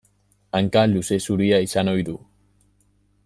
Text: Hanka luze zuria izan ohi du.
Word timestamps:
Hanka 0.59 0.85
luze 0.93 1.19
zuria 1.27 1.61
izan 1.67 1.93
ohi 1.93 2.07
du. 2.11 2.17